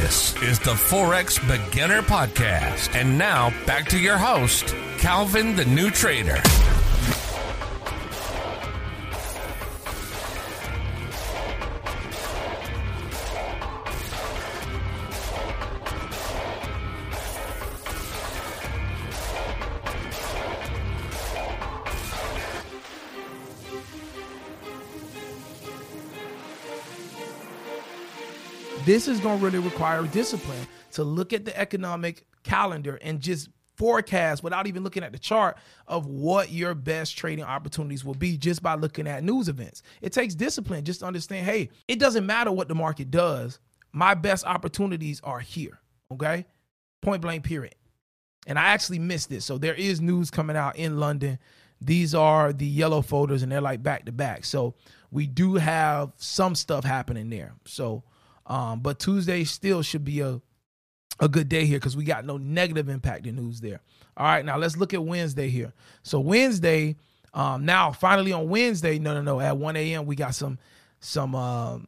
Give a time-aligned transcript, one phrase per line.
[0.00, 2.94] This is the Forex Beginner Podcast.
[2.94, 6.40] And now back to your host, Calvin the New Trader.
[28.88, 33.50] This is going to really require discipline to look at the economic calendar and just
[33.76, 38.38] forecast without even looking at the chart of what your best trading opportunities will be
[38.38, 39.82] just by looking at news events.
[40.00, 43.60] It takes discipline just to understand hey, it doesn't matter what the market does.
[43.92, 45.78] My best opportunities are here.
[46.10, 46.46] Okay.
[47.02, 47.74] Point blank, period.
[48.46, 49.44] And I actually missed this.
[49.44, 51.38] So there is news coming out in London.
[51.78, 54.46] These are the yellow folders and they're like back to back.
[54.46, 54.76] So
[55.10, 57.52] we do have some stuff happening there.
[57.66, 58.02] So
[58.48, 60.40] um, but Tuesday still should be a
[61.20, 63.80] a good day here because we got no negative impact in news there.
[64.16, 65.72] All right, now let's look at Wednesday here.
[66.02, 66.96] So Wednesday,
[67.34, 70.06] um, now finally on Wednesday, no, no, no, at 1 a.m.
[70.06, 70.58] we got some
[71.00, 71.78] some uh,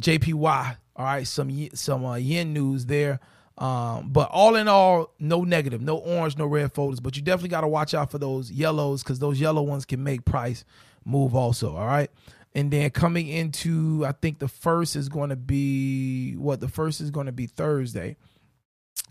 [0.00, 0.76] JPY.
[0.96, 3.20] All right, some some uh, yen news there.
[3.56, 7.00] Um, but all in all, no negative, no orange, no red folders.
[7.00, 10.02] But you definitely got to watch out for those yellows because those yellow ones can
[10.02, 10.64] make price
[11.04, 11.74] move also.
[11.76, 12.10] All right.
[12.58, 17.00] And then coming into, I think the first is going to be what the first
[17.00, 18.16] is going to be Thursday.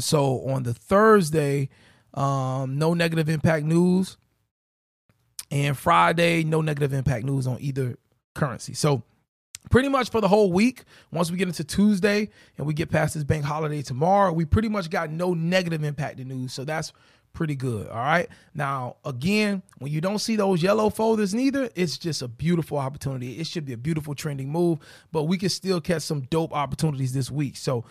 [0.00, 1.68] So on the Thursday,
[2.14, 4.16] um, no negative impact news.
[5.52, 7.96] And Friday, no negative impact news on either
[8.34, 8.74] currency.
[8.74, 9.04] So
[9.70, 13.14] pretty much for the whole week, once we get into Tuesday and we get past
[13.14, 16.52] this bank holiday tomorrow, we pretty much got no negative impact news.
[16.52, 16.92] So that's
[17.36, 17.86] pretty good.
[17.88, 18.28] All right.
[18.54, 23.38] Now, again, when you don't see those yellow folders neither, it's just a beautiful opportunity.
[23.38, 24.78] It should be a beautiful trending move,
[25.12, 27.56] but we can still catch some dope opportunities this week.
[27.56, 27.84] So,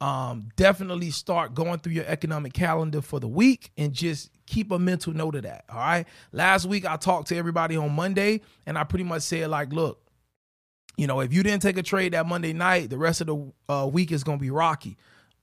[0.00, 4.78] um, definitely start going through your economic calendar for the week and just keep a
[4.78, 5.64] mental note of that.
[5.70, 6.06] All right.
[6.32, 10.00] Last week, I talked to everybody on Monday and I pretty much said, like, look,
[10.96, 13.52] you know, if you didn't take a trade that Monday night, the rest of the
[13.68, 14.96] uh, week is going to be rocky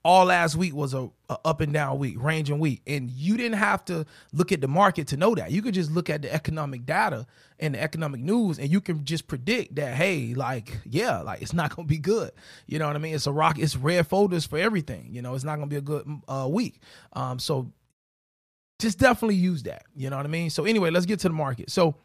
[0.06, 3.58] all last week was a, a, up and down week, ranging week, and you didn't
[3.58, 5.50] have to look at the market to know that.
[5.50, 7.26] You could just look at the economic data
[7.58, 9.96] and the economic news, and you can just predict that.
[9.96, 12.30] Hey, like yeah, like it's not gonna be good.
[12.68, 13.16] You know what I mean?
[13.16, 13.58] It's a rock.
[13.58, 15.08] It's red folders for everything.
[15.10, 16.80] You know, it's not gonna be a good uh, week.
[17.12, 17.72] Um, so
[18.78, 19.86] just definitely use that.
[19.96, 20.50] You know what I mean?
[20.50, 21.68] So anyway, let's get to the market.
[21.68, 21.96] So